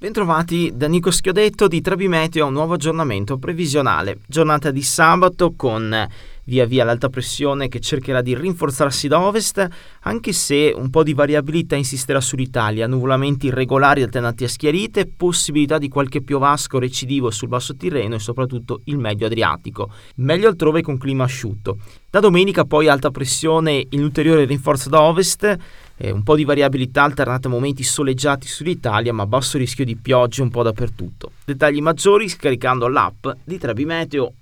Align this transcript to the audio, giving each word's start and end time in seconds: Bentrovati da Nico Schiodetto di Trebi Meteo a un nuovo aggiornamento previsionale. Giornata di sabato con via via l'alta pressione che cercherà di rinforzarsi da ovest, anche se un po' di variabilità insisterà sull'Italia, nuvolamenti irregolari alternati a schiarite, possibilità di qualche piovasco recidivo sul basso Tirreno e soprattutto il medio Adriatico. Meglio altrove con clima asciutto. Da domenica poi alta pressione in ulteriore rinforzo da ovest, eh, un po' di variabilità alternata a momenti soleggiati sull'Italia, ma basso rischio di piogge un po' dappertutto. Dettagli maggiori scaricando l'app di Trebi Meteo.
Bentrovati 0.00 0.70
da 0.76 0.86
Nico 0.86 1.10
Schiodetto 1.10 1.66
di 1.66 1.80
Trebi 1.80 2.06
Meteo 2.06 2.44
a 2.44 2.46
un 2.46 2.52
nuovo 2.52 2.74
aggiornamento 2.74 3.36
previsionale. 3.36 4.20
Giornata 4.28 4.70
di 4.70 4.82
sabato 4.82 5.54
con 5.56 5.92
via 6.44 6.66
via 6.66 6.84
l'alta 6.84 7.08
pressione 7.08 7.66
che 7.66 7.80
cercherà 7.80 8.22
di 8.22 8.36
rinforzarsi 8.36 9.08
da 9.08 9.20
ovest, 9.20 9.68
anche 10.02 10.32
se 10.32 10.72
un 10.72 10.88
po' 10.90 11.02
di 11.02 11.14
variabilità 11.14 11.74
insisterà 11.74 12.20
sull'Italia, 12.20 12.86
nuvolamenti 12.86 13.48
irregolari 13.48 14.02
alternati 14.02 14.44
a 14.44 14.48
schiarite, 14.48 15.08
possibilità 15.08 15.78
di 15.78 15.88
qualche 15.88 16.22
piovasco 16.22 16.78
recidivo 16.78 17.32
sul 17.32 17.48
basso 17.48 17.74
Tirreno 17.74 18.14
e 18.14 18.20
soprattutto 18.20 18.82
il 18.84 18.98
medio 18.98 19.26
Adriatico. 19.26 19.90
Meglio 20.18 20.46
altrove 20.46 20.80
con 20.80 20.96
clima 20.96 21.24
asciutto. 21.24 21.78
Da 22.08 22.20
domenica 22.20 22.64
poi 22.64 22.86
alta 22.86 23.10
pressione 23.10 23.84
in 23.90 24.02
ulteriore 24.04 24.44
rinforzo 24.44 24.88
da 24.88 25.02
ovest, 25.02 25.58
eh, 25.98 26.10
un 26.10 26.22
po' 26.22 26.36
di 26.36 26.44
variabilità 26.44 27.02
alternata 27.02 27.48
a 27.48 27.50
momenti 27.50 27.82
soleggiati 27.82 28.46
sull'Italia, 28.46 29.12
ma 29.12 29.26
basso 29.26 29.58
rischio 29.58 29.84
di 29.84 29.96
piogge 29.96 30.42
un 30.42 30.50
po' 30.50 30.62
dappertutto. 30.62 31.32
Dettagli 31.44 31.80
maggiori 31.80 32.28
scaricando 32.28 32.88
l'app 32.88 33.26
di 33.44 33.58
Trebi 33.58 33.84
Meteo. 33.84 34.32